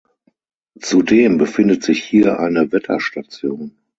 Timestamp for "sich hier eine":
1.83-2.71